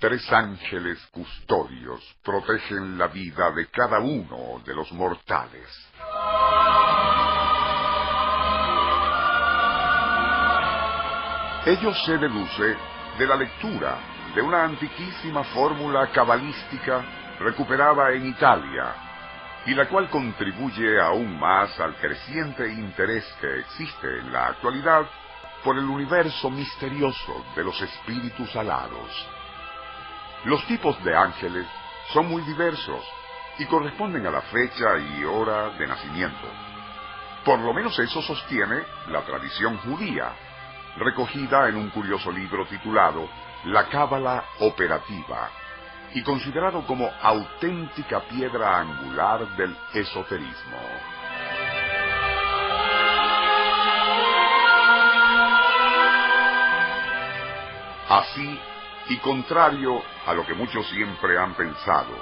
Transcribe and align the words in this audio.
Tres 0.00 0.32
ángeles 0.32 1.04
custodios 1.10 2.00
protegen 2.22 2.96
la 2.96 3.08
vida 3.08 3.50
de 3.50 3.66
cada 3.66 3.98
uno 3.98 4.62
de 4.64 4.72
los 4.72 4.92
mortales. 4.92 5.66
Ello 11.66 11.92
se 12.06 12.16
deduce 12.16 12.76
de 13.18 13.26
la 13.26 13.34
lectura 13.34 13.98
de 14.36 14.40
una 14.40 14.62
antiquísima 14.66 15.42
fórmula 15.42 16.12
cabalística 16.12 17.04
recuperada 17.40 18.12
en 18.12 18.26
Italia 18.26 18.94
y 19.66 19.74
la 19.74 19.88
cual 19.88 20.08
contribuye 20.10 21.00
aún 21.00 21.40
más 21.40 21.78
al 21.80 21.96
creciente 21.96 22.72
interés 22.72 23.24
que 23.40 23.58
existe 23.58 24.20
en 24.20 24.32
la 24.32 24.46
actualidad 24.46 25.08
por 25.64 25.76
el 25.76 25.86
universo 25.86 26.50
misterioso 26.50 27.44
de 27.56 27.64
los 27.64 27.82
espíritus 27.82 28.54
alados. 28.54 29.37
Los 30.44 30.64
tipos 30.66 31.02
de 31.02 31.16
ángeles 31.16 31.66
son 32.12 32.28
muy 32.28 32.42
diversos 32.42 33.04
y 33.58 33.66
corresponden 33.66 34.26
a 34.26 34.30
la 34.30 34.42
fecha 34.42 34.96
y 34.98 35.24
hora 35.24 35.70
de 35.70 35.86
nacimiento. 35.86 36.48
Por 37.44 37.58
lo 37.58 37.72
menos 37.72 37.98
eso 37.98 38.22
sostiene 38.22 38.82
la 39.08 39.22
tradición 39.22 39.78
judía, 39.78 40.32
recogida 40.96 41.68
en 41.68 41.76
un 41.76 41.90
curioso 41.90 42.30
libro 42.30 42.66
titulado 42.66 43.28
La 43.64 43.88
Cábala 43.88 44.44
Operativa 44.60 45.50
y 46.14 46.22
considerado 46.22 46.86
como 46.86 47.10
auténtica 47.20 48.20
piedra 48.20 48.78
angular 48.78 49.56
del 49.56 49.76
esoterismo. 49.92 50.78
Así, 58.08 58.58
y 59.08 59.16
contrario 59.18 60.02
a 60.26 60.34
lo 60.34 60.44
que 60.46 60.54
muchos 60.54 60.86
siempre 60.90 61.38
han 61.38 61.54
pensado, 61.54 62.14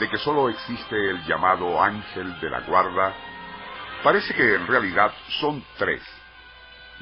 de 0.00 0.08
que 0.08 0.16
sólo 0.18 0.48
existe 0.48 1.10
el 1.10 1.24
llamado 1.26 1.82
ángel 1.82 2.40
de 2.40 2.50
la 2.50 2.60
guarda, 2.60 3.14
parece 4.02 4.34
que 4.34 4.54
en 4.54 4.66
realidad 4.66 5.12
son 5.40 5.62
tres. 5.76 6.02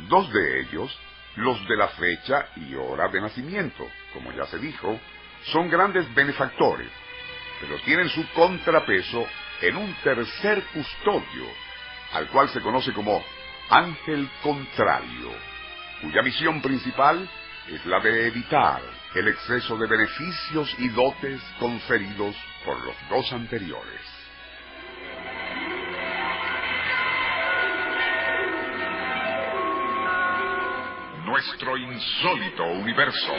Dos 0.09 0.33
de 0.33 0.61
ellos, 0.63 0.99
los 1.37 1.65
de 1.69 1.77
la 1.77 1.89
fecha 1.89 2.49
y 2.57 2.75
hora 2.75 3.09
de 3.09 3.21
nacimiento, 3.21 3.87
como 4.13 4.33
ya 4.33 4.47
se 4.47 4.59
dijo, 4.59 4.99
son 5.45 5.71
grandes 5.71 6.13
benefactores, 6.15 6.91
pero 7.61 7.79
tienen 7.85 8.09
su 8.09 8.27
contrapeso 8.33 9.25
en 9.61 9.77
un 9.77 9.95
tercer 10.03 10.65
custodio, 10.75 11.45
al 12.15 12.27
cual 12.29 12.49
se 12.49 12.61
conoce 12.61 12.93
como 12.93 13.23
ángel 13.69 14.29
contrario, 14.43 15.31
cuya 16.01 16.23
misión 16.23 16.61
principal 16.61 17.29
es 17.69 17.87
la 17.87 18.01
de 18.01 18.27
evitar 18.27 19.00
el 19.15 19.27
exceso 19.27 19.77
de 19.77 19.89
beneficios 19.89 20.73
y 20.79 20.89
dotes 20.91 21.41
conferidos 21.59 22.37
por 22.65 22.79
los 22.85 22.95
dos 23.09 23.33
anteriores. 23.33 24.01
Nuestro 31.25 31.77
insólito 31.77 32.65
universo. 32.65 33.33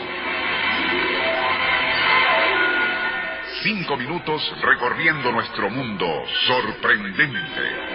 Cinco 3.64 3.96
minutos 3.96 4.54
recorriendo 4.62 5.32
nuestro 5.32 5.70
mundo 5.70 6.08
sorprendente. 6.48 7.92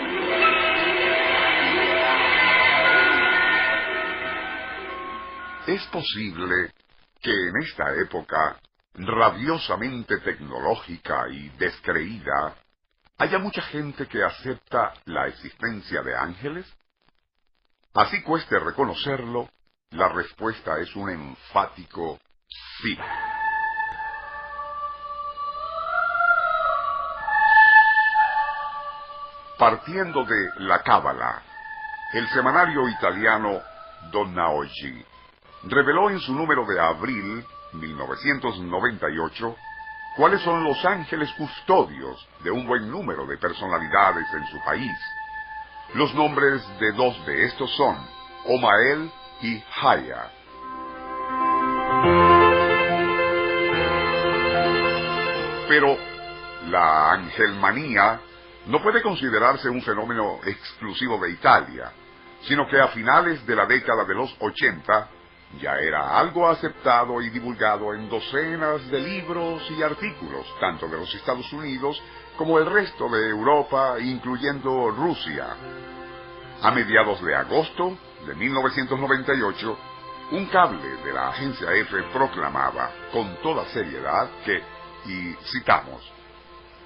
Es 5.67 5.85
posible 5.89 6.76
que 7.27 7.49
en 7.49 7.57
esta 7.57 7.93
época 7.97 8.57
rabiosamente 8.95 10.21
tecnológica 10.21 11.29
y 11.29 11.49
descreída 11.59 12.55
haya 13.19 13.41
mucha 13.41 13.63
gente 13.63 14.07
que 14.07 14.23
acepta 14.23 14.95
la 15.07 15.27
existencia 15.27 16.03
de 16.03 16.17
ángeles? 16.17 16.73
Así 17.95 18.23
cueste 18.23 18.61
reconocerlo, 18.61 19.49
la 19.91 20.09
respuesta 20.11 20.79
es 20.79 20.95
un 20.95 21.11
enfático 21.11 22.21
sí. 22.81 22.97
Partiendo 29.59 30.25
de 30.25 30.49
la 30.59 30.81
Cábala, 30.85 31.43
el 32.13 32.29
semanario 32.29 32.89
italiano 32.89 33.61
Donna 34.13 34.51
Oggi 34.51 35.05
reveló 35.69 36.11
en 36.11 36.21
su 36.21 36.33
número 36.35 36.65
de 36.67 36.81
abril 36.81 37.45
1998 37.73 39.57
cuáles 40.17 40.41
son 40.43 40.65
los 40.65 40.83
ángeles 40.85 41.31
custodios 41.37 42.27
de 42.43 42.51
un 42.51 42.67
buen 42.67 42.91
número 42.91 43.27
de 43.27 43.37
personalidades 43.37 44.27
en 44.33 44.47
su 44.47 44.59
país. 44.65 44.97
Los 45.95 46.15
nombres 46.15 46.63
de 46.81 46.93
dos 46.93 47.25
de 47.27 47.45
estos 47.45 47.71
son 47.77 47.97
Omael 48.47 49.11
y 49.43 49.63
Haya. 49.83 50.31
Pero 55.69 55.97
la 56.69 57.13
angelmanía 57.13 58.21
no 58.67 58.83
puede 58.83 59.03
considerarse 59.03 59.69
un 59.69 59.83
fenómeno 59.83 60.39
exclusivo 60.45 61.19
de 61.19 61.33
Italia, 61.33 61.93
sino 62.43 62.67
que 62.69 62.81
a 62.81 62.89
finales 62.89 63.45
de 63.47 63.57
la 63.57 63.67
década 63.67 64.05
de 64.05 64.15
los 64.15 64.35
80 64.41 65.11
ya 65.61 65.77
era 65.77 66.19
algo 66.19 66.49
aceptado 66.49 67.21
y 67.23 67.31
divulgado 67.31 67.95
en 67.95 68.09
docenas 68.09 68.89
de 68.91 69.01
libros 69.01 69.63
y 69.71 69.83
artículos, 69.83 70.47
tanto 70.61 70.89
de 70.89 70.99
los 70.99 71.15
Estados 71.15 71.51
Unidos 71.53 72.01
como 72.37 72.59
el 72.59 72.67
resto 72.67 73.09
de 73.09 73.31
Europa, 73.31 73.97
incluyendo 74.01 74.91
Rusia. 74.91 75.47
A 76.63 76.71
mediados 76.71 77.23
de 77.23 77.35
agosto 77.35 77.97
de 78.27 78.35
1998, 78.35 79.79
un 80.33 80.47
cable 80.47 80.89
de 81.05 81.13
la 81.13 81.29
agencia 81.29 81.73
F 81.73 82.03
proclamaba 82.13 82.91
con 83.13 83.37
toda 83.43 83.65
seriedad 83.67 84.29
que, 84.45 84.63
y 85.07 85.35
citamos, 85.53 86.03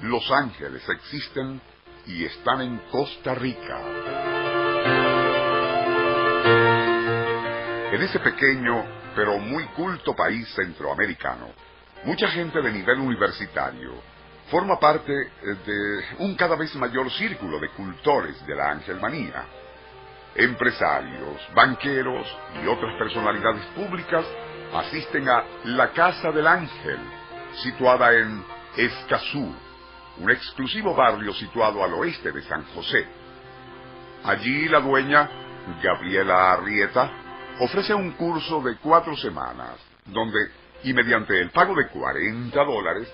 Los 0.01 0.31
Ángeles 0.31 0.87
existen 0.89 1.61
y 2.07 2.25
están 2.25 2.61
en 2.61 2.79
Costa 2.91 3.35
Rica. 3.35 4.30
En 7.93 8.03
ese 8.03 8.21
pequeño 8.21 8.85
pero 9.17 9.39
muy 9.39 9.65
culto 9.69 10.15
país 10.15 10.49
centroamericano, 10.55 11.49
mucha 12.05 12.29
gente 12.29 12.63
de 12.63 12.71
nivel 12.71 13.01
universitario 13.01 13.95
forma 14.49 14.79
parte 14.79 15.13
eh, 15.13 15.57
de 15.67 16.25
un 16.25 16.35
cada 16.37 16.57
vez 16.57 16.75
mayor 16.77 17.11
círculo 17.11 17.59
de 17.59 17.69
cultores 17.71 18.45
de 18.47 18.55
la 18.55 18.71
angelmanía. 18.71 19.45
Empresarios, 20.37 21.41
banqueros 21.55 22.27
y 22.63 22.67
otras 22.69 22.97
personalidades 22.97 23.65
públicas 23.75 24.25
asisten 24.73 25.29
a 25.29 25.45
la 25.65 25.91
Casa 25.91 26.31
del 26.31 26.47
Ángel, 26.47 26.99
situada 27.63 28.15
en 28.15 28.45
Escazú, 28.77 29.53
un 30.19 30.31
exclusivo 30.31 30.95
barrio 30.95 31.35
situado 31.35 31.83
al 31.83 31.95
oeste 31.95 32.31
de 32.31 32.43
San 32.43 32.65
José. 32.67 33.05
Allí 34.25 34.69
la 34.69 34.79
dueña, 34.79 35.29
Gabriela 35.83 36.53
Arrieta, 36.53 37.11
ofrece 37.61 37.95
un 37.95 38.13
curso 38.13 38.63
de 38.63 38.77
cuatro 38.79 39.17
semanas, 39.17 39.77
donde, 40.07 40.39
y 40.83 40.93
mediante 40.95 41.39
el 41.41 41.51
pago 41.51 41.75
de 41.75 41.89
40 41.89 42.65
dólares, 42.65 43.09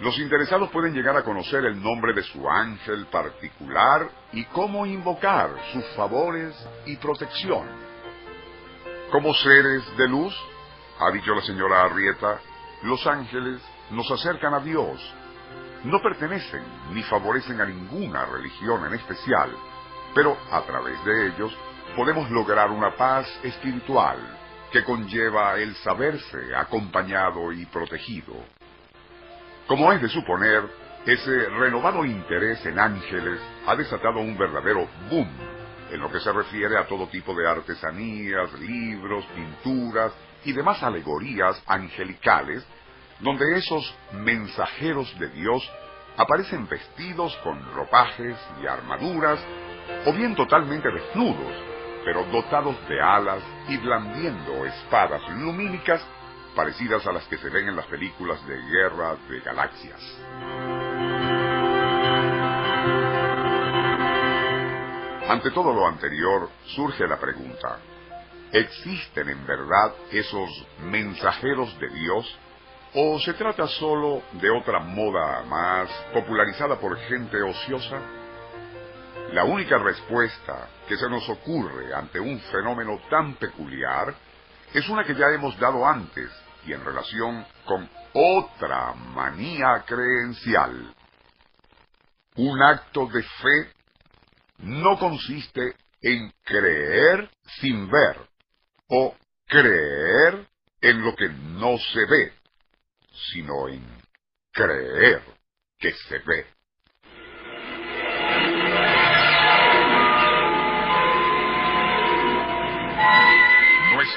los 0.00 0.18
interesados 0.18 0.70
pueden 0.70 0.92
llegar 0.92 1.16
a 1.16 1.22
conocer 1.22 1.64
el 1.64 1.80
nombre 1.80 2.12
de 2.12 2.24
su 2.24 2.48
ángel 2.48 3.06
particular 3.06 4.10
y 4.32 4.44
cómo 4.46 4.84
invocar 4.84 5.50
sus 5.72 5.84
favores 5.94 6.54
y 6.86 6.96
protección. 6.96 7.68
Como 9.12 9.32
seres 9.34 9.84
de 9.96 10.08
luz, 10.08 10.34
ha 10.98 11.12
dicho 11.12 11.34
la 11.34 11.42
señora 11.42 11.82
Arrieta, 11.84 12.40
los 12.82 13.06
ángeles 13.06 13.60
nos 13.90 14.10
acercan 14.10 14.54
a 14.54 14.60
Dios. 14.60 15.00
No 15.84 16.00
pertenecen 16.02 16.62
ni 16.92 17.02
favorecen 17.04 17.60
a 17.60 17.66
ninguna 17.66 18.24
religión 18.24 18.84
en 18.86 18.94
especial, 18.94 19.50
pero 20.14 20.36
a 20.50 20.62
través 20.62 21.04
de 21.04 21.26
ellos 21.28 21.56
podemos 21.96 22.30
lograr 22.30 22.70
una 22.70 22.96
paz 22.96 23.26
espiritual 23.42 24.18
que 24.72 24.84
conlleva 24.84 25.58
el 25.58 25.74
saberse 25.76 26.54
acompañado 26.56 27.52
y 27.52 27.66
protegido. 27.66 28.34
Como 29.66 29.92
es 29.92 30.00
de 30.00 30.08
suponer, 30.08 30.62
ese 31.04 31.48
renovado 31.50 32.04
interés 32.04 32.64
en 32.64 32.78
ángeles 32.78 33.40
ha 33.66 33.76
desatado 33.76 34.20
un 34.20 34.36
verdadero 34.38 34.88
boom 35.10 35.28
en 35.90 36.00
lo 36.00 36.10
que 36.10 36.20
se 36.20 36.32
refiere 36.32 36.78
a 36.78 36.86
todo 36.86 37.08
tipo 37.08 37.34
de 37.34 37.46
artesanías, 37.46 38.52
libros, 38.54 39.26
pinturas 39.34 40.12
y 40.44 40.52
demás 40.52 40.82
alegorías 40.82 41.62
angelicales, 41.66 42.66
donde 43.20 43.58
esos 43.58 43.94
mensajeros 44.12 45.16
de 45.18 45.28
Dios 45.28 45.70
aparecen 46.16 46.66
vestidos 46.66 47.36
con 47.44 47.62
ropajes 47.74 48.36
y 48.62 48.66
armaduras, 48.66 49.38
o 50.06 50.12
bien 50.12 50.34
totalmente 50.34 50.88
desnudos, 50.90 51.71
pero 52.04 52.24
dotados 52.24 52.76
de 52.88 53.00
alas 53.00 53.42
y 53.68 53.76
blandiendo 53.76 54.64
espadas 54.66 55.22
lumínicas 55.30 56.02
parecidas 56.54 57.06
a 57.06 57.12
las 57.12 57.26
que 57.28 57.38
se 57.38 57.48
ven 57.48 57.68
en 57.68 57.76
las 57.76 57.86
películas 57.86 58.44
de 58.46 58.56
guerra 58.56 59.16
de 59.28 59.40
galaxias. 59.40 60.00
Ante 65.28 65.50
todo 65.50 65.72
lo 65.72 65.86
anterior, 65.86 66.50
surge 66.66 67.06
la 67.06 67.18
pregunta, 67.18 67.78
¿existen 68.52 69.30
en 69.30 69.46
verdad 69.46 69.94
esos 70.10 70.66
mensajeros 70.80 71.78
de 71.78 71.88
Dios? 71.88 72.38
¿O 72.94 73.18
se 73.20 73.32
trata 73.32 73.66
solo 73.66 74.22
de 74.32 74.50
otra 74.50 74.80
moda 74.80 75.42
más 75.44 75.88
popularizada 76.12 76.78
por 76.78 76.98
gente 76.98 77.40
ociosa? 77.40 77.98
La 79.32 79.44
única 79.44 79.78
respuesta 79.78 80.68
que 80.86 80.94
se 80.98 81.08
nos 81.08 81.26
ocurre 81.30 81.94
ante 81.94 82.20
un 82.20 82.38
fenómeno 82.38 83.00
tan 83.08 83.34
peculiar 83.36 84.14
es 84.74 84.86
una 84.90 85.04
que 85.04 85.14
ya 85.14 85.28
hemos 85.30 85.58
dado 85.58 85.86
antes 85.86 86.30
y 86.66 86.74
en 86.74 86.84
relación 86.84 87.46
con 87.64 87.88
otra 88.12 88.92
manía 88.92 89.84
creencial. 89.86 90.94
Un 92.36 92.62
acto 92.62 93.06
de 93.06 93.22
fe 93.22 93.72
no 94.58 94.98
consiste 94.98 95.76
en 96.02 96.30
creer 96.44 97.30
sin 97.58 97.90
ver 97.90 98.18
o 98.88 99.16
creer 99.46 100.46
en 100.82 101.02
lo 101.02 101.16
que 101.16 101.30
no 101.30 101.78
se 101.78 102.04
ve, 102.04 102.32
sino 103.32 103.68
en 103.68 103.82
creer 104.52 105.22
que 105.78 105.90
se 105.94 106.18
ve. 106.18 106.46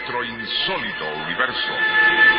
nuestro 0.06 0.24
insólito 0.24 1.06
universo. 1.24 2.35